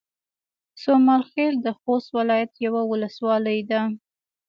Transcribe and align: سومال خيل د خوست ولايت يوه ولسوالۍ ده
سومال 0.81 1.21
خيل 1.31 1.53
د 1.61 1.67
خوست 1.79 2.09
ولايت 2.17 2.51
يوه 2.65 2.81
ولسوالۍ 2.91 3.59
ده 3.69 3.81